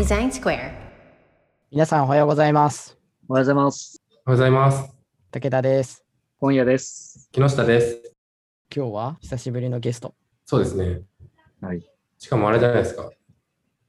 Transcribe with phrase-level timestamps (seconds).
[0.00, 0.72] デザインスクエア。
[1.70, 2.96] 皆さんおはようございます。
[3.28, 4.02] おはようございます。
[4.08, 4.96] おはようございます。
[5.30, 6.06] 武田です。
[6.38, 7.28] 今夜です。
[7.32, 8.14] 木下です。
[8.74, 10.14] 今日は久しぶりのゲスト。
[10.46, 11.02] そうですね。
[11.60, 11.86] はい。
[12.16, 13.10] しかもあれじゃないですか。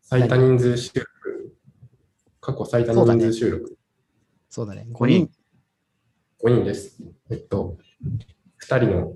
[0.01, 1.55] 最多人数収録。
[2.41, 3.77] 過去最多人数収録。
[4.49, 4.87] そうだね。
[4.91, 5.31] 5人。
[6.43, 7.01] 5人です。
[7.29, 7.77] えっと、
[8.61, 9.13] 2人の、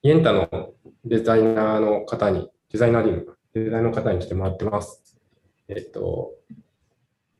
[0.00, 0.72] イエンタの
[1.04, 5.03] デザイナーの方に、デザイナーでいいのかデザイナーの方に来てもらってます。
[5.68, 6.32] えっと、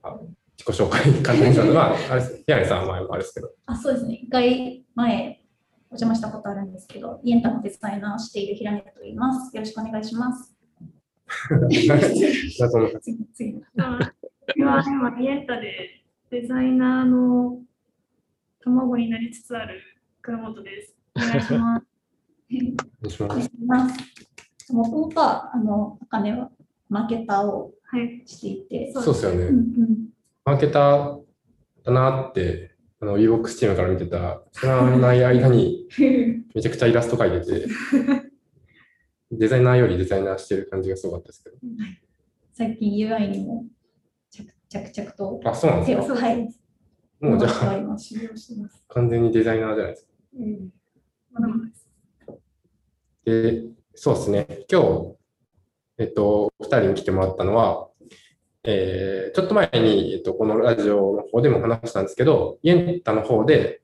[0.03, 0.19] あ
[0.57, 2.43] 自己紹介簡単にしたのは、 あれです。
[2.47, 3.51] 平根さんは前もあれですけど。
[3.67, 5.41] あそうですね、一回前
[5.91, 9.55] お邪魔したことあるんですけど、イエンタのデザイナーをしている平根と言います。
[9.55, 10.55] よろしくお願いします。
[12.61, 13.99] 謎の次次あ
[14.57, 17.63] 今、今、イエンタでデザイナーの
[18.61, 19.81] 卵になりつつある
[20.23, 20.97] 倉本です。
[21.17, 21.87] お願いします。
[22.51, 23.49] お願いしお願います。
[23.49, 24.73] します。
[24.73, 26.51] もともとは、あの、あかねは
[26.89, 28.23] マーケターをはい。
[28.27, 29.45] していて、そうですよね。
[29.45, 30.09] うんうん
[30.47, 31.21] マーケター
[31.85, 35.89] だなって、あの、WeBox チームから見てたら、知らない間に
[36.55, 37.67] めちゃくちゃイラスト描いてて、
[39.33, 41.57] デザイナーよりデザイナーしてる感じがすごかったですけど。
[42.53, 43.65] 最近 UI にも
[44.31, 46.15] 着着々とあ、そうなんですか？
[46.15, 46.37] はい、
[47.21, 47.89] もうじゃあ。
[48.89, 50.13] 完全にデザイナーじゃないですか。
[50.39, 50.71] うん。
[51.33, 51.89] まだまだです。
[53.25, 54.47] で、そうですね。
[54.71, 55.17] 今日、
[55.99, 57.89] えっと、二人に来てもらったのは、
[58.65, 63.83] えーちょっと前に、えっと、このラジオの方でも話したんですけど、イエンタの方で、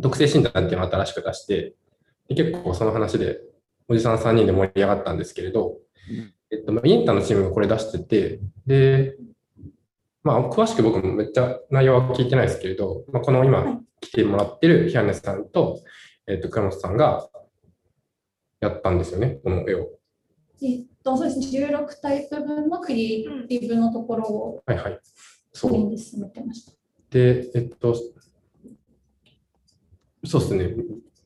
[0.00, 1.74] 特性診断っていうのを新しく出して、
[2.28, 3.40] で結構その話で、
[3.88, 5.78] おじさん3人で盛り上がったんですけれど、
[6.50, 9.16] えっと、まあイエンタのチームがこれ出してて、で、
[10.22, 15.80] まあ、詳しく僕もめっちゃ内容は聞いてないですけれど、まあ、このはい今来てもらってる平根さんと、
[16.28, 17.28] えっと、倉本さんが
[18.60, 19.88] やったんですよね、この絵を。
[20.64, 25.00] えっと、そうですね、16タイプ分のクリエイティブのところをはいはい。
[25.52, 25.72] そう。
[25.72, 26.72] メインで進めてました。
[27.10, 27.94] で、えっと、
[30.24, 30.74] そうですね。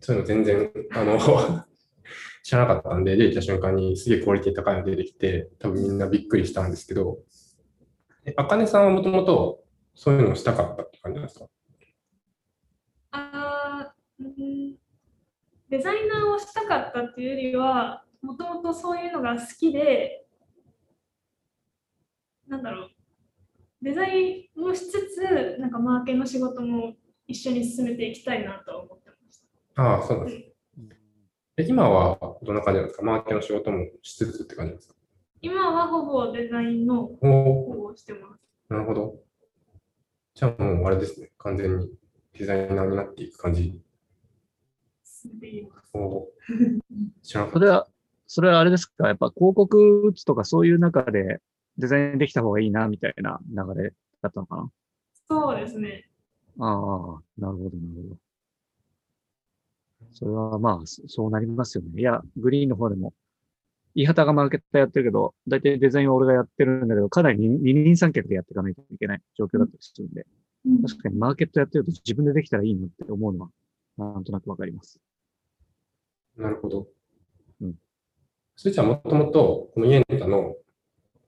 [0.00, 1.18] そういうの全然、あの、
[2.42, 7.18] 知らなかったんで、出てきた瞬間にすげえクオリティ高いの出てきて、多分みんなびっくりしたんですけど、
[8.24, 9.64] えあかねさんはもともと
[9.94, 11.46] そういうのをしたかったって感じなんですか？
[13.12, 14.76] あーうん
[15.68, 20.26] デザイナーをしたかったっていうよりは、もともとそういうのが好きで、
[22.48, 22.90] なんだろう、
[23.82, 26.94] デザインもしつつ、なんかマーケの仕事も
[27.26, 29.40] 一緒に進めていきたいなとは思ってまし
[29.74, 29.82] た。
[29.82, 30.38] ああ、そうなんです。
[31.58, 33.02] え今はどんな感じなんですか？
[33.02, 34.94] マーケの仕事もしつつって感じですか？
[35.40, 38.40] 今はほぼデザインの方をしてます。
[38.68, 39.16] なるほど。
[40.34, 41.30] じゃあもうあれですね。
[41.38, 41.90] 完全に
[42.38, 43.80] デザイナーになっていく感じ。
[45.02, 45.28] そ
[47.58, 47.88] れは、
[48.26, 49.08] それはあれですか？
[49.08, 51.40] やっぱ広告打つとかそういう中で
[51.78, 53.92] デザインできた方がいいなみたいな流れ
[54.22, 54.70] だったのかな？
[55.28, 56.08] そうですね。
[56.58, 58.16] ああ、なるほど、なるほど。
[60.12, 62.00] それはまあ、そそうなりますよね。
[62.00, 63.12] いや、グリーンの方でも、
[63.94, 70.26] イハタがマーケッターやってるけど、大体デザインは俺がやってるんだけど、かなり二二人三脚でやっていかないといけない状況だったりするんで、
[70.66, 73.50] うん確かにマーケットやってると自分でできたらいいなって思うの
[73.96, 74.98] は、なんとなくわかります。
[76.36, 76.88] なるほど。
[77.60, 77.74] うん
[78.56, 80.56] それじゃあもともと、このイエンタの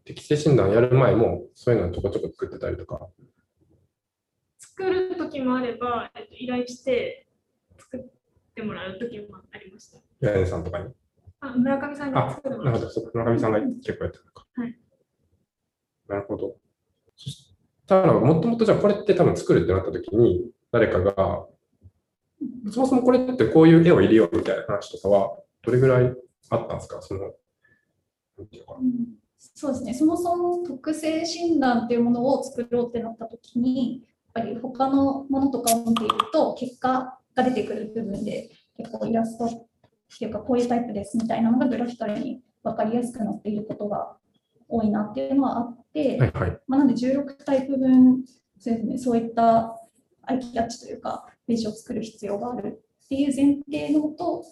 [0.04, 3.06] 適正診断やる前も、そういうのをちょこちょこ作ってたりとか。
[4.58, 7.26] 作る時もあれば、えっと、依頼して
[7.76, 8.06] 作っ
[8.54, 9.98] てもらう時もありました。
[10.20, 10.86] 平根さんとかに？
[11.40, 12.90] あ村上さんがあ作る、のなるほど。
[12.90, 14.46] そう村上さんが結構やってたのか。
[14.54, 14.78] はい。
[16.08, 16.56] なるほど。
[17.14, 17.54] そし
[17.86, 21.46] たら、もともとじゃあこれって多分作るってなった時に、誰かが、
[22.70, 26.14] そもそもこれってこういう絵を入れようみたいな話とかは、どれぐらい
[26.50, 27.00] あったんですか？
[27.02, 27.20] その、
[28.38, 28.80] なんていうのかな。
[28.80, 29.06] うん
[29.40, 34.02] そうですね、そもそも特性診断っていうものを作ろうってなったときに、
[34.34, 39.48] やっぱり他のものとかを見ていると、結果が出てくる部分で、結構イラストっ
[40.18, 44.16] ていうか、こういうタイプですみたいなのがグラフィカルに分かりやすくなっていることが
[44.68, 46.58] 多いなっていうのはあって、はいはい。
[46.66, 48.24] まあ、なので16タイプ分
[48.58, 49.80] そうです、ね、そういった
[50.22, 54.44] アイキャッチというか、ページを作る必要があるっていう前提のもと、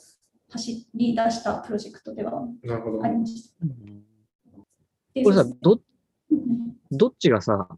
[0.51, 3.09] 走り出したプロジェクトではなるほどあ。
[3.09, 3.65] りました。
[5.15, 5.81] でこれさ、ど、
[6.31, 7.69] うんどっちがさ、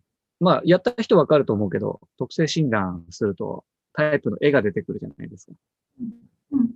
[0.40, 5.52] まあ、やった人わかると思うけど、特性診断するとタイプの絵が出てくるじゃないですか。
[6.00, 6.70] うん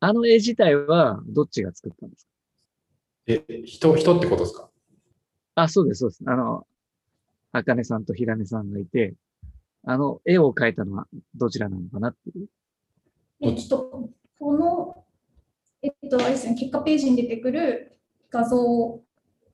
[0.00, 2.30] あの絵自体はどっちが作ったんですか？
[3.26, 4.68] え、人、人ってことですか？
[5.54, 6.22] あ、そうです、そうです。
[6.26, 6.66] あの、
[7.52, 9.14] あかねさんとひらねさんがいて、
[9.84, 12.48] あの絵を描いたのはどちらなのかなっていう。
[13.40, 15.03] えっと、この、
[15.84, 17.98] えっと、あれですね、結果ページに出てくる
[18.30, 19.00] 画像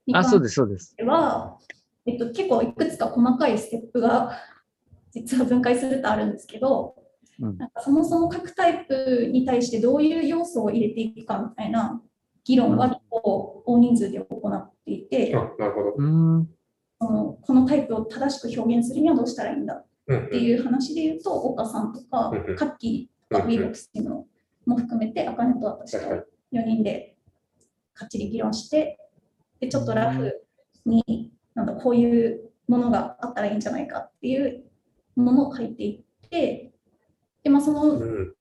[0.06, 0.90] にあ、関そうです、そうです。
[0.92, 1.58] しては、
[2.06, 4.32] えっと、結構いくつか細かいステップが
[5.10, 6.94] 実は分解するとあるんですけど、
[7.40, 12.02] うんなんかそもそも各タイプに対してどういう要素を入れていくかみたいな
[12.44, 15.94] 議論は結構大人数で行っていて、あ、なるほど。
[15.96, 16.50] うん。
[17.00, 24.19] そのこのタイプを正しく表現するにはどうしたらいいんだうんっていう話で言うと、岡さんとかカッキーとか、うんうんビーボックスっていうの
[24.70, 26.26] も含めて、アカネと私とはいはい。
[26.52, 27.16] 4人で
[27.94, 28.98] かっちり議論して、
[29.60, 30.42] でちょっとラフ
[30.86, 34.64] に、なんだこういうものがあったらいいんじゃないかっていう
[35.16, 36.72] ものを書いていって、
[37.42, 38.34] で、まあ、その、うん。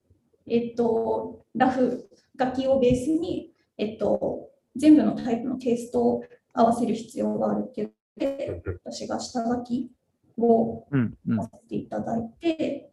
[0.51, 2.09] えっと、ラフ
[2.39, 6.23] 書きをベースに、えっと、全部のタイプのテイストを
[6.53, 7.89] 合わせる必要があるって言っ
[8.37, 9.91] て、うん私が下書き
[10.37, 12.91] をさせていただいて、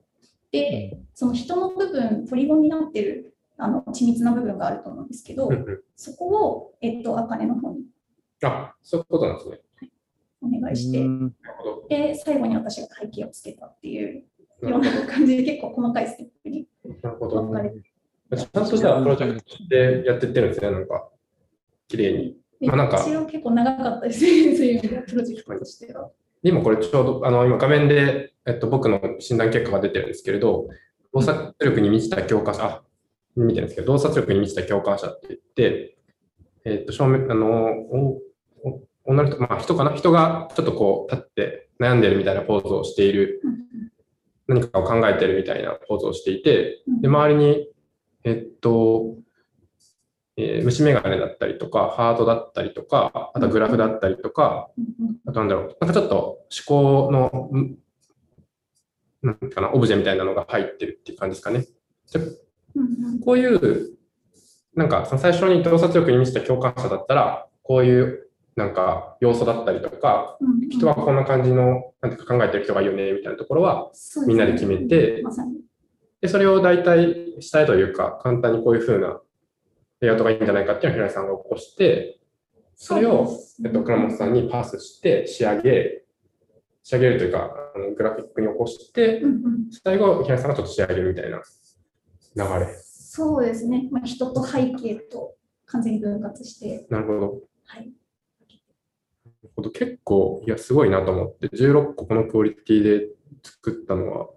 [0.51, 7.85] で、その人の部分、ポリゴンになってるあの緻密な部分があると思うんですけどうん、う んそこを、えっと、あかねの方に
[8.43, 9.61] あ、そういうことなんですね。
[10.43, 11.87] お願いして、うんなるほど。
[11.89, 14.25] で、最後に私が会計をつけたっていう
[14.63, 16.91] ような感じで結構細かいステップにど。
[17.03, 17.43] なるほど。
[17.43, 17.81] 分かれて
[18.37, 21.09] ちゃんとじゃあ、プロジェクトでやってってるんですね、なんか、
[21.89, 22.37] 綺麗に。
[22.61, 26.11] まあなんか一応結構長かったですね、そういうプロジェクトとしては。
[26.49, 30.69] 今これちょうど、あの、今画面で、えっと、僕の診断結果が出てるんですけれど、
[31.13, 32.83] 洞察力に満ちた共感者、あ、
[33.35, 35.97] 見てるんですけど、洞察力に満ちた共感者って言って、
[36.65, 38.23] えっと、正面、あの、お
[38.63, 39.93] お女の人、まあ人かな？
[39.93, 43.41] 人がちょっとこう立って悩んでるみたいなポーズをしている、
[44.49, 47.69] 何かを考えてるみたいなポーズをしていて、で、周りに、
[48.25, 49.17] えっと、
[50.37, 54.71] えー虫眼鏡だったりとか、ハートだったりとか、あとグラフだったりとか、
[55.37, 57.77] なんだろう、なんかちょっと思考の、ん
[59.23, 61.67] なんていうかな、オブジェみたいなのが入ってるっていう感じですかね。
[62.13, 62.21] で
[63.25, 63.97] こういう、
[64.75, 73.93] なんか最初に洞察力に満ちた共感者だったら、こういうなんか要素だったりとか、うんうん人はこんな感じの、なんていうか考えてる人がいいよね、みたいなところは、
[74.27, 75.23] みんなで決めて。
[76.21, 79.21] で、それを大体したいというか、簡単にこういう風な
[80.01, 82.16] レイアウトがいいんじゃないかっていうのを平井さんが起こして、
[82.77, 83.27] それを、
[83.65, 86.03] えっと、倉本さんにパスして仕上げ、
[86.83, 89.71] 仕上げるというか、あのグラフィックに起こしてう、んうん。
[89.71, 91.41] 最後、平井さんがちょっと仕上げるみたいな
[92.37, 92.73] 流れ。
[92.75, 97.41] そうですね、まあ、人と背景と完全に分割して、なるほど。
[97.65, 97.87] はい、な
[99.43, 99.71] るほど。
[99.71, 103.09] 結構、いや、すごいなと思って、16個このクオリティで
[103.43, 104.29] 作ったのは、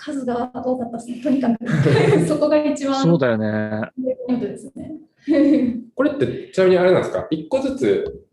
[0.00, 1.66] 数が多かったですね、とにかく。
[2.26, 3.90] そこが一番そうだよね。
[4.26, 4.96] ポイントですね。
[5.94, 8.26] これってちなみにあれなんですか ?1 個ずつ、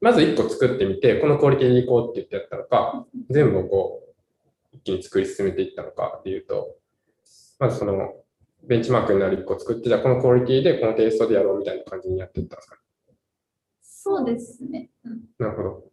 [0.00, 6.76] まず1個作ってみて、このクオリティでいこうって言ってやったのか、全部をこう、一気に作り進めていったのかっていうと、
[7.60, 8.14] まずその、
[8.64, 12.76] ベンチマークになる1個作って、じゃあこのクオリティでこのテイストでやろうみたいな感じにやっていったんですか？
[13.80, 14.90] そうですね。
[15.04, 15.87] うんなるほど。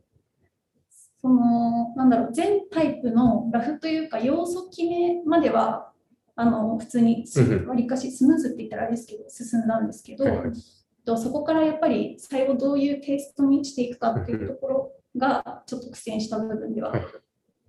[1.25, 5.91] その、なんだろう、全タイプのラフというか、要素決めまでは、
[6.35, 7.25] あの、普通に
[7.65, 10.23] わりかしスムーズって言ったらあれですけど、進んだんですけど、
[11.03, 17.01] とそこからやっぱり最後どういうテイストにしていくかっていうところがちょっと苦戦した部分でははい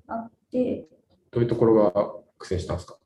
[0.08, 0.86] あって、
[1.30, 2.98] どういうところが苦戦したんですか？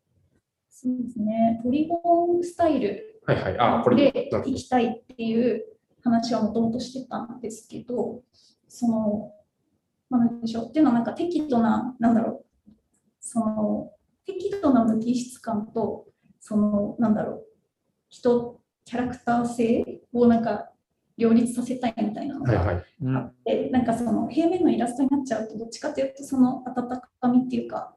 [0.69, 3.56] そうですね、ポリゴンスタイルはいはい。
[3.56, 4.50] あ、これ、でなるほど。
[4.50, 5.64] 行きたいっていう
[6.02, 8.23] 話はもともとしてたんですけど、
[8.66, 9.33] その、
[10.11, 10.69] まあ、なんでしょう。
[10.69, 12.71] っていうのはなんか適度な、なんだろう、
[13.21, 13.93] その
[14.26, 16.07] 適度な無機質感と、
[16.40, 17.45] その、なんだろう、
[18.09, 20.71] 人、キャラクター性をなんか
[21.17, 22.85] 両立させたいみたいなのがはいはい。
[23.02, 23.17] うん。
[23.17, 27.95] あって、なんかその平面のイラストになっちゃうと、どっちかというと、その温かみっていうか、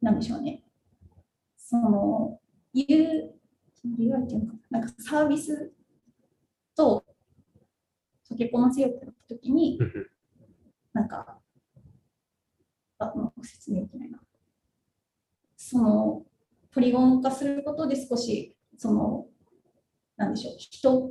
[0.00, 0.62] なんでしょうね。
[1.56, 2.40] その、
[2.72, 3.34] いう
[3.96, 4.18] ていうな、
[4.70, 5.72] なんかサービス
[6.76, 7.04] と
[8.30, 9.78] 溶け込ませようってなったときに
[10.92, 11.38] なんか、
[12.98, 14.20] あ、もう説明できないな。
[15.56, 16.26] その、
[16.70, 19.26] ポリゴン化することで少し、その、
[20.16, 21.10] なんでしょう、人、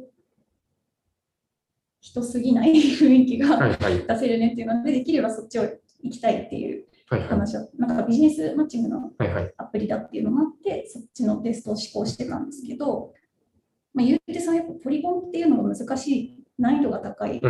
[2.00, 4.08] 人すぎない雰囲気がはいはい。
[4.08, 5.64] 出せるねっていうので、できればそっちを
[6.02, 7.30] 行きたいっていうはいはい。
[7.30, 9.54] 話を、なんかビジネスマッチングのはいはい。
[9.58, 13.14] アプリだっていうのもあって、そっちのテストを試行してたんですけど、
[13.94, 17.42] まあ、言うてそのやっぱポリゴンっていうのが難しい、難易度が高い、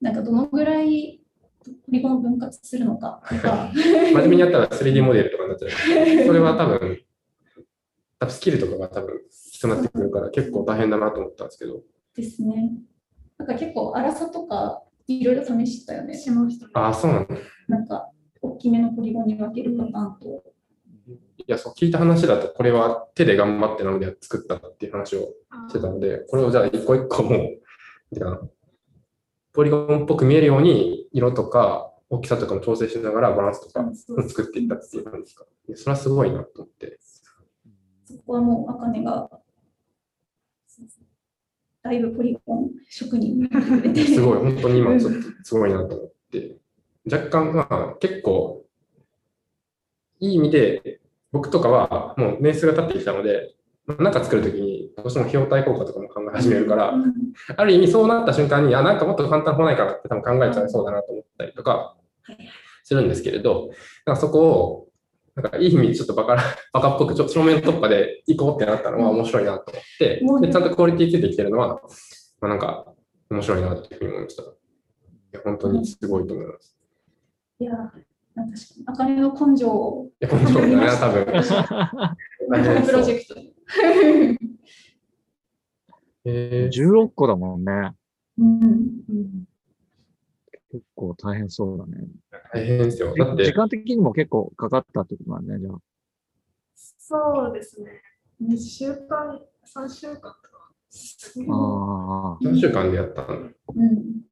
[0.00, 1.21] なんかどのぐらい
[1.70, 6.26] ポリゴンを分割するのかとか、真面目にやったら 3D モデルとかになっちゃう。
[6.26, 7.00] それは多分、
[8.18, 11.82] 多分スキルとかが多分必要になってくるから結構大変だなと思ったんですけど。
[12.16, 12.72] ですね。
[13.38, 16.16] なんか結構粗さとかいろいろ試したよね。
[16.16, 16.72] しましたね。
[16.74, 17.34] ああ、そうなんだ。
[17.34, 17.38] い
[17.68, 20.52] なんか大きめのポリゴンに分けるパターンと、
[21.46, 25.32] や、そう、聞いた話だと、これは手で頑張ってなので作ったっていう話を
[25.68, 27.58] してたので、これをじゃあ一個一個もう、
[28.12, 28.40] じゃあ、
[29.52, 33.60] ポリゴンっぽく見えるように、色とか大きさとかも調整しながらバランス
[34.06, 35.44] とか作っていったっていう感じですか？
[35.76, 36.98] それはすごいなと思って。
[38.04, 39.30] そこはもう、あかねが、
[41.82, 44.04] だいぶポリゴン職人になってくれて。
[44.06, 46.56] すごい、本当に今ちょっとすごいなと思って。
[47.10, 48.64] 若干、まあ結構、
[50.20, 51.00] いい意味で、
[51.32, 53.54] 僕とかはもう年数が経ってきたので、
[53.86, 57.12] なんか作るときにどうしても費用対効果とかも考え始めるから、うん
[57.56, 61.96] ある意味そうなった瞬間に、あ、なんかもっと簡単な方ないかなって多分考えちゃいそうだなと思ったりとかは
[62.28, 62.48] い
[62.84, 63.70] するんですけれど、
[64.04, 64.88] なんかそこを、
[65.34, 66.36] なんかいい意味でちょっとバカ
[66.72, 71.80] バカっぽく、ちょっと正面突破で行こうってなったのは面白いなと思って、うんでちゃんとクオリティついてきてるのは、
[72.40, 72.86] まあ、なんか
[73.30, 74.42] 面白いなっていうふうに思いました。
[74.42, 74.46] い
[75.32, 76.76] や本当にすごいと思います。
[77.60, 77.92] いや、確
[78.34, 81.24] かに、あかねの根性を、いや、本当だね、多分。
[82.86, 83.54] プロジェクトに。
[86.24, 87.92] えー、16個だもんね。
[88.38, 89.44] うんうん
[90.70, 92.06] 結構大変そうだね。
[92.54, 93.14] 大変ですよ。
[93.14, 95.74] だって時、間的にも結構かかったってことなんだね、じゃあ。
[96.74, 98.00] そうですね。
[98.42, 100.72] 2週間、3週間とか。
[101.50, 103.50] ああ、何週間でやったの？
[103.74, 104.22] うん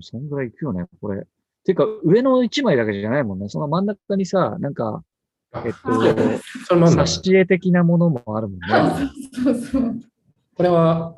[0.00, 1.26] そんぐらいいくよね、これ。
[1.64, 3.48] てか、上の1枚だけじゃないもんね。
[3.48, 5.04] その真ん中にさ、なんか、あ
[5.54, 5.94] えっそう
[6.66, 8.66] それもあんだ挿絵的なものもあるもんね。
[9.32, 10.00] そうそう。
[10.54, 11.14] これは、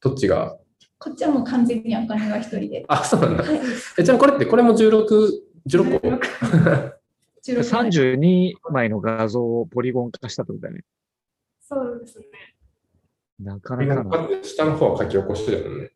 [0.00, 0.58] どっちが？
[0.98, 2.84] こっちはもう完全にあかねが一人で。
[2.88, 3.44] あ、そうなんだ。
[3.44, 3.60] はい。
[3.98, 5.06] え、ちなみにこれって、これも16、
[5.68, 6.06] 16個
[7.46, 10.84] ？16枚32枚の画像をポリゴン化したってことだよね。
[11.60, 12.24] そうですね。
[13.38, 14.28] なかなかな。
[14.42, 15.90] 下の方は書き起こしてるもんね。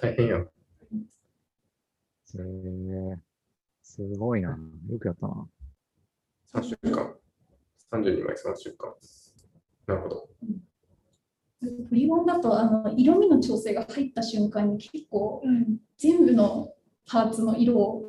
[0.00, 0.40] 大変やん。
[0.40, 0.46] へ
[2.34, 3.16] え
[3.88, 4.50] すごいな。
[4.50, 5.48] よくやったな。
[6.54, 7.14] 3週間。
[7.90, 8.94] 32枚3週間。
[9.86, 10.28] なるほど。
[11.60, 15.78] ポリゴンだとあの色味の調整が入った瞬間に結構うん。
[15.96, 16.74] 全部の
[17.10, 18.04] パーツの色を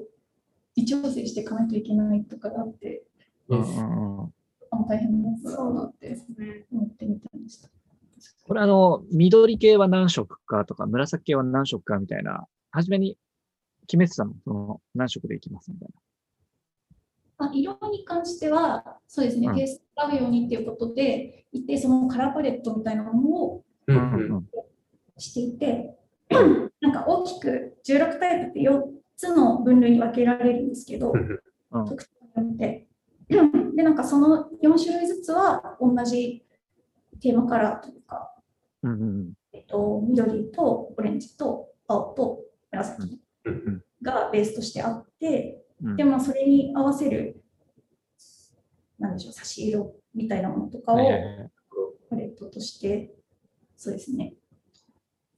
[0.75, 3.03] 微調整していかないといけないとかがあって、
[3.47, 4.33] うんうんうん
[4.71, 6.65] あの大変だったなってですね。
[6.71, 7.69] 思ってみたんした。
[8.43, 13.17] これあの、緑系は何色かとか、紫系は何色かみたいな、初めに
[13.89, 14.33] 決めてたの？
[14.45, 15.89] その、何色でいきますみたい
[17.39, 24.03] あ色に関しては、そうですね、うんテイスト合うようにっていうことで、一定そのカラーパレットみたいなものをうんな。
[24.03, 24.13] うん。
[24.13, 24.45] うん
[25.21, 25.97] していて、
[26.29, 28.81] なんか大きく16タイプって4
[29.17, 31.17] つの分類に分けられるんですけど、う
[31.79, 32.09] ん特徴
[32.41, 32.87] によって。
[33.75, 36.45] で、なんかその4種類ずつは同じ
[37.19, 38.33] テーマカラーというか、
[38.81, 42.39] うんうんえっと、緑とオレンジと青と
[42.71, 43.19] 紫うん
[44.01, 45.95] がベースとしてあって、うん。
[45.95, 47.43] でもそれに合わせる、
[48.97, 50.97] なんでしょう、差し色みたいなものとかを
[52.09, 53.13] パレットとして、
[53.75, 54.33] そうですね、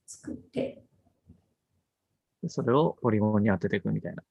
[0.08, 0.84] 作って、
[2.42, 4.24] でそれをポリゴンに当てていくみたいな。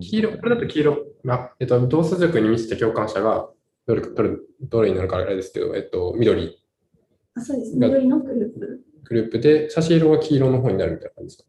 [0.00, 3.48] 黄色、これだと黄色、まあ、えっと、同数軸に満ちて共感者が、
[3.86, 6.58] どれか、どれ、どれになるかあれですけど、えっと、緑。
[7.34, 8.67] あそうです、緑のグループ。
[9.08, 11.48] グループで、差し色は黄色の方になるみたいな感じです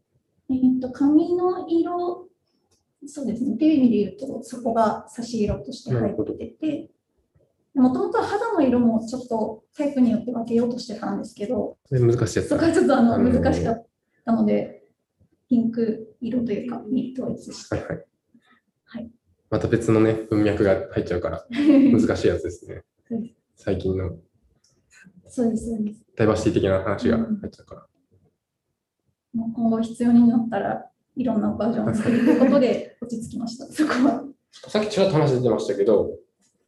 [0.50, 2.26] えっと、紙の色、
[3.06, 6.90] そうですね、っていう意味で言うと、そこが差し色として入ってて、
[7.74, 12.42] もともとは肌の色もちょっとタイプによって分けようとしてたんですけど、難しいやつだ。
[12.42, 13.86] そこはちょっとあのあのー難しかっ
[14.24, 14.82] たので、
[15.48, 17.76] ピンク色というか、に統一して。
[17.76, 18.04] はいはい。
[18.84, 19.10] はい。
[19.50, 22.82] また別のね、文脈が入っちゃうから、 難しいやつですね。
[23.08, 23.34] そうで。
[23.56, 24.16] 最近の
[25.30, 26.00] そうです、そうです。
[26.16, 27.86] ダイバーシティ的な話が入っちゃうから。
[29.32, 34.24] もう今後必要になったらいろんなバージョンを作ることで落ち着きました、 そこは。
[34.52, 36.18] さっきちらっと話出てましたけど、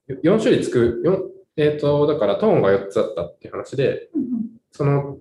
[0.08, 5.18] 4種類つく、よえっ、と、だからトーンが4つあったっていう話で、うんうんその、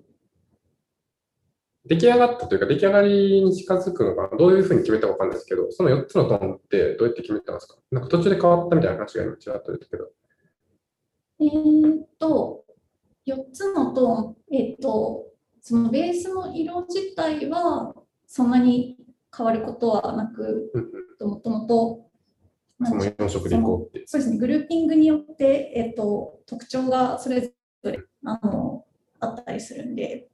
[1.84, 7.76] 出来上がったというか、出来上がりに近づくのかな、どういうふうに決めたかわかんないですけど、その4つのトーンってどうやって決めたんですか？
[7.90, 10.10] なんか途中で変わったみたいな話が今ちらっと出たけど。
[11.40, 12.61] えーっと、4
[13.52, 15.26] つのトーン、えーっと、
[15.60, 17.94] そのベースの色自体は
[18.26, 18.96] そんなに
[19.36, 20.72] 変わることはなく、
[21.20, 22.10] もともと、
[22.84, 24.06] その4色でいこうって。
[24.06, 27.50] そうですね、グルーピングによって、えーっと、特徴がそれぞ
[27.84, 28.84] れあの
[29.20, 30.28] あったりするんで、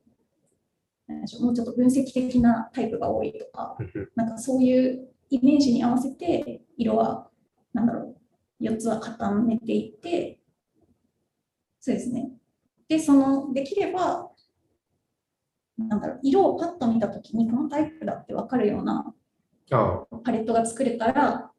[1.06, 3.76] なんでしょうもうちょっと分析的なタイプが多いとか、
[4.14, 7.28] なんかそういうイメージに合わせて、色は、
[7.72, 8.16] なんだろ
[8.60, 10.40] う、4つは固めていって、
[11.80, 12.37] そうですね。
[12.88, 14.30] で、その、できれば、
[15.76, 19.14] なんだろう、色をパッと見たときに、このタイプだって分かるような
[20.24, 21.50] パレットが作れたら、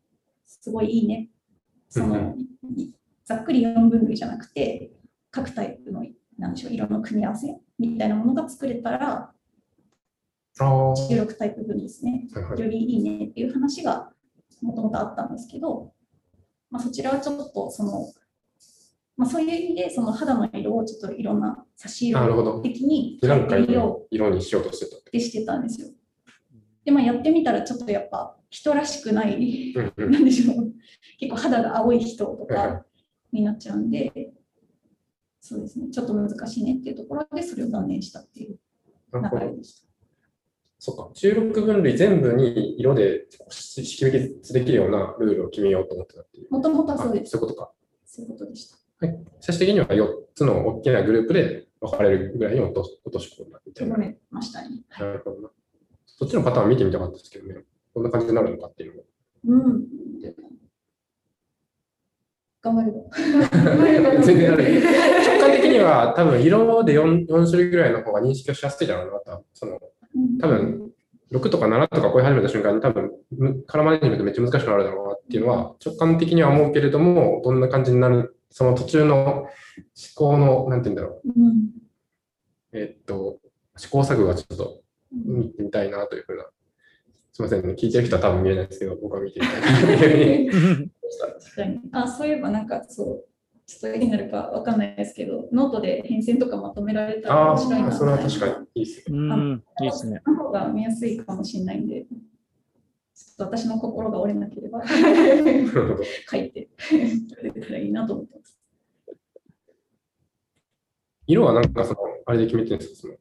[0.46, 1.30] すごいいいね。
[1.88, 2.36] そうんの、
[3.26, 4.92] ざっくり4分類じゃなくて、
[5.32, 6.04] 各タイプの、
[6.38, 9.32] なんでしょう、色の組み合わせみたいなものが作れたら、
[10.60, 12.28] ああ、は16タイプ分ですね。
[12.58, 14.12] よりいいねっていう話が
[14.62, 15.94] もともとあったんですけど、
[16.70, 18.08] まあ、そちらはちょっとその、
[19.20, 25.10] まあ、そういう意味でその肌の色をちょっといろんな差し色的に2段階色の色にしようとしてたって。
[25.10, 25.90] ってしてたんですよ。
[26.86, 30.72] で、まあ、やってみたらちょっとやっぱ人らしくない、なんでしょう、
[31.20, 32.86] 結構肌が青い人とか
[33.34, 34.32] になっちゃうんで、
[35.42, 38.58] そうですね、ちょっと難しいねっていうところでそれを断念したっていう。
[39.14, 39.90] 流れでした。
[40.80, 41.10] そっか。
[41.14, 46.48] 16分類全部に色で識別できるようなルールを決めようと思ってたっていう。
[46.50, 47.32] もともとはあそうです。
[47.32, 47.72] そういうことか。
[48.06, 48.79] そういうことでした。
[49.00, 53.96] 最終的には4つの大きなグループで分かれるぐらいに落と落とし込んだみたいな。
[53.96, 54.82] 広めましたね。
[54.90, 55.50] はいなるほどな。
[56.06, 57.64] そっちのパターン見てみたかったですけどね。
[57.94, 59.04] こんな感じになるのかっていう
[59.46, 59.64] のも。
[59.66, 59.86] うん。
[62.62, 62.98] 頑張れば。
[64.22, 64.64] 全然ある。
[64.64, 69.46] 直感的には多分色で 4, 4種類ぐらいの方が認識をしやすいだろうなと。
[69.54, 69.80] その
[70.42, 70.92] 多分
[71.32, 79.48] 6とか7とか超え始めた瞬間に多分むカラーマネジメントめっちゃ難しくなるだろうなっていうのは直感的には思うけれども、どんな感じになる、その途中の思
[80.16, 81.30] 考の、なんて言うんだろう。
[81.30, 81.70] うん。
[82.74, 83.40] えっと、
[83.78, 86.44] 試行錯誤がちょっとうん見てみたいなというふうな。
[87.32, 87.74] すみませんね。
[87.74, 91.80] 聞いてる人は多分見えないですけど、僕は見てみたいなというふうに確かに。
[91.92, 93.26] あ、そういえばなんかそう、
[93.66, 99.18] ちょっと絵になるかわかんないですけど、ノートで変遷とかまとめられたらあ面白いなあ、それは確かにいいですね。
[99.18, 100.22] うん、いいですね。
[100.26, 102.06] の方が見やすいかもしれないんで、
[103.38, 106.70] 私の心が折れなければ書いて
[107.36, 108.60] くれたらいいなと思ってます。
[111.28, 113.00] 色はなんかその、あれで決めてるんですか？
[113.02, 113.14] その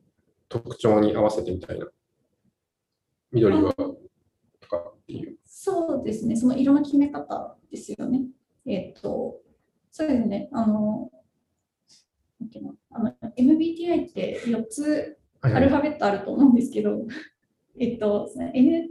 [0.49, 1.87] 特徴に合わせてみたいな。
[3.33, 3.99] 緑は、と
[4.69, 5.37] かっていう。
[5.45, 8.23] そうですね、その色の決め方ですよね。
[8.67, 9.41] えっ、と、
[9.91, 11.11] そうですね、あの、
[12.41, 15.63] のあの MBTI って4つはいはい。
[15.63, 17.07] アルファベットあると思うんですけど、
[17.79, 18.89] えっと、N、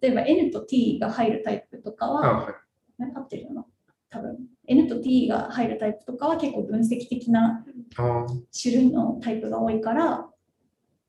[0.00, 2.54] 例えば N と T が入るタイプとかあは、はい
[2.98, 3.64] 何合ってるよな
[4.10, 7.64] 多分 N と T が入るタイプとかは結構分析的な
[7.96, 10.28] 種類のタイプが多いから、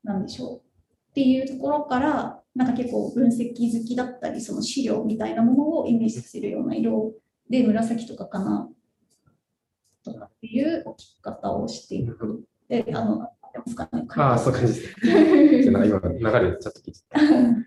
[0.02, 0.56] なんでしょう。
[1.10, 7.12] っていうところから、なんか結構分析好きだったり、その資料みたいなものをイメージさせるような色
[7.48, 8.68] で紫とかかな
[10.04, 12.34] とかっていう置き方をしていなるほど。
[12.68, 13.22] て、あの。
[14.16, 14.88] ああ、そういう感じで
[15.62, 15.72] すね。
[15.72, 17.20] なんか今、流れでちょっと聞いてた。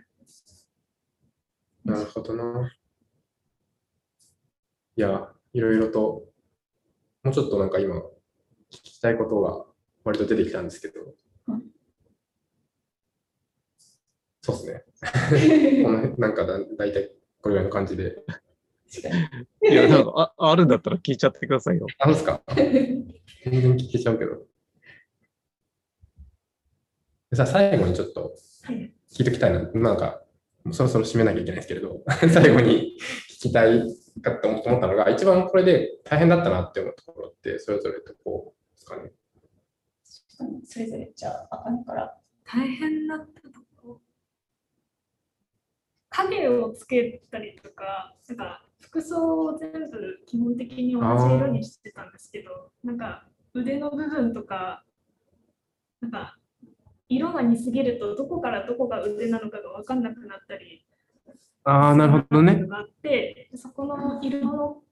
[1.85, 2.73] なるほどな。
[4.97, 6.23] いや、いろいろと、
[7.23, 8.01] もうちょっとなんか今、聞
[8.69, 9.65] きたいことが
[10.03, 10.99] 割と出てきたんですけど
[11.47, 11.61] はい、
[14.41, 14.83] そうですね。
[15.83, 18.23] この辺なんかだだいたいこれぐらいの感じで。
[19.61, 21.85] いや、なんかああるんだったら聞いちゃってくださいよ。
[21.99, 23.05] なんですか全
[23.43, 24.47] 然聞けちゃうけど。
[27.29, 29.71] で さ、最後にちょっとはい聞いときたいな。
[29.71, 30.24] なんか、
[30.65, 32.97] もうそろそろ締めなきゃいけないですけれど、 最後に
[33.29, 33.83] 聞きたい
[34.21, 39.11] かと思ったのが、一番これで大変だったなって思うところって、それぞれとこうですかね？
[40.65, 42.17] それぞれ、じゃあ、あかねから。
[42.43, 44.01] 大変だったところ。
[46.09, 50.99] 影をつけたりとか、なんか服装を全部基本的に同
[51.29, 54.83] じ色にしてたんですけど、なんか腕の部分とか、
[56.01, 56.39] なんか
[57.07, 60.85] 色が似すぎるとどこからどこが腕なのかが分かんなくなったり
[61.65, 62.63] ああ、なるほどね。
[62.67, 64.83] があって、そこの色の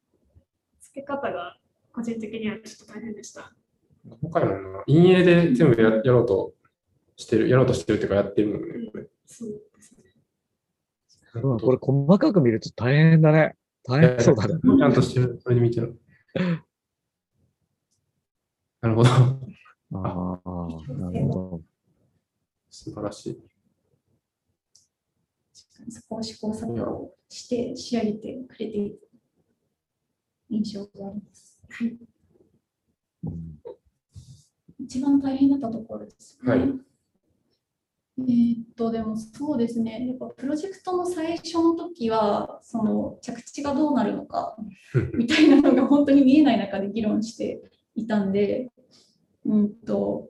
[0.82, 1.58] 付け方が
[1.94, 3.54] 個人的にはちょっと大変でした。
[4.10, 4.84] 細かいも。
[4.88, 6.54] 陰影で全部ややろうと
[7.16, 8.90] してる、やろうとしてるっていうか、やってるもんね。
[8.92, 10.04] これそうですね。
[11.44, 13.56] うんこれ細かく見ると大変だね。
[13.84, 14.56] 大変そうだね。
[14.56, 15.40] ちゃんとしてる。
[15.44, 16.02] それで見てる。
[18.82, 19.10] なるほど。
[19.10, 20.50] ああ、
[20.92, 21.73] なるほど。
[22.74, 23.40] 素晴らしい。
[25.90, 29.00] そこを試行錯誤して仕上げてくれている
[30.50, 31.62] 印象があります。
[33.26, 33.60] うん
[34.80, 36.52] 一番大変だったところですね。
[36.52, 36.62] はい
[38.20, 44.58] えーっと、でもそうですね、やっぱプロジェクトの最初の時は、その着地がどうなるのか
[45.14, 48.72] みたいなのが本当に見えない中で議論していたんで、
[49.46, 50.30] うんと、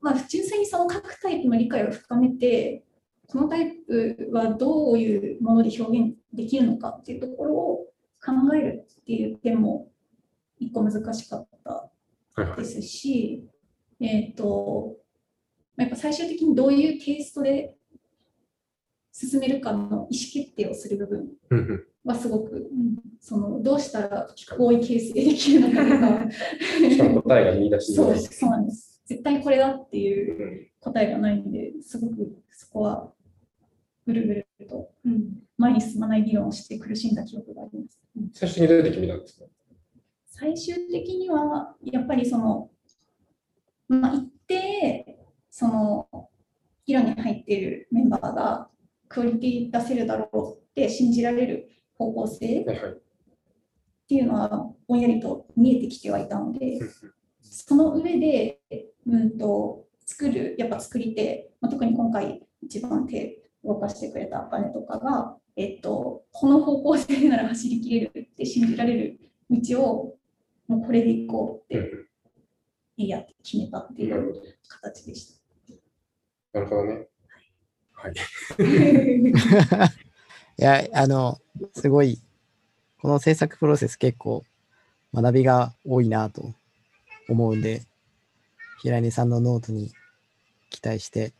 [0.00, 2.84] まあ、純粋にその各タイプの理解を深めて、
[3.26, 7.86] このタイプはどういうもので表現できるのかっていうところを
[8.24, 9.88] 考えるっていう点も
[10.58, 11.90] 一個難しかったは
[12.38, 12.64] いはいで。
[12.64, 13.46] すし、
[14.00, 14.96] えっ、と、
[15.76, 17.74] やっぱ最終的にどういうテイストで
[19.12, 21.28] 進めるかの意思決定をする部分
[22.04, 26.32] はすごく、うんそのどうしたら合意形成できるのかとか、
[26.90, 28.89] しかも答えが見出しそうにそうなんです。
[29.10, 33.12] 絶対これだっていう答えがないんで、すごくそこは
[34.06, 35.42] ぐるぐるとうん。
[35.58, 38.00] 前に進まない議論をして苦しんだ記憶があります。
[38.32, 39.46] 最終的にどうやって決めたんですか？
[40.26, 42.70] 最終的には、やっぱりその、
[43.88, 45.18] まあ、一定、
[45.50, 46.08] その、
[46.86, 48.68] 議論に入っているメンバーが
[49.08, 52.64] クオリティ出せるだろうって信じられる方向性っ。
[54.08, 56.78] ていうのはぼんやりと見えてきてはいたので、
[57.42, 58.60] その上で、
[59.06, 70.18] うんと、作る、やっぱ作り手、まあ、特に今回一番手を動かしてくれたバネとかが、えっと、この方向性なら走りきれるって信じられる道を、
[70.68, 71.90] もうこれで行こうって、
[72.96, 74.56] いいやって決めたっていう。
[74.70, 75.40] 形でし
[76.52, 77.06] なるほどね。
[77.92, 78.14] はい。
[78.14, 79.84] た。
[79.86, 79.92] い
[80.56, 81.38] や、あの、
[81.74, 82.18] すごい、
[83.00, 84.44] この制作プロセス結構
[85.14, 86.52] 学びが多いなと
[87.28, 87.82] 思うんで、
[88.82, 89.90] 平根さんのノートに
[90.70, 91.32] 期待して、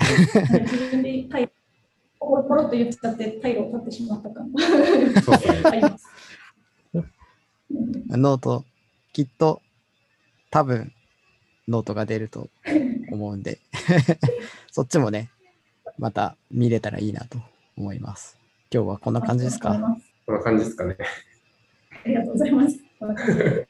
[0.00, 1.50] 自分でタイ
[2.18, 4.60] ポロポロっと言っちゃって、退路を断ってしまった感が
[5.22, 5.60] そうですね。
[5.64, 6.06] あります。
[8.16, 8.64] note、
[9.12, 9.60] きっと
[10.50, 10.92] 多分
[11.66, 12.48] ノートが出ると
[13.10, 13.58] 思うんで、
[14.70, 15.30] そっちもね、
[15.98, 17.38] また見れたらいいなと
[17.76, 18.38] 思います。
[18.72, 19.70] 今日はこんな感じですか？
[20.26, 20.96] こんな感じですかね。
[22.04, 22.78] ありがとうございます。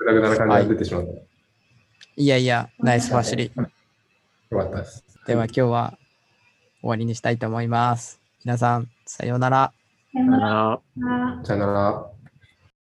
[0.00, 0.20] こんな感じですすいません。
[0.20, 1.12] ぐだぐだな感じが出てしまった。
[2.16, 3.52] いやいや、ナイスファシリ。
[4.50, 5.04] よかったです。
[5.26, 5.98] では今日は
[6.80, 8.20] 終わりにしたいと思います。
[8.44, 9.72] 皆さん、さようなら。
[10.12, 10.80] さようなら
[11.44, 12.19] さよなら。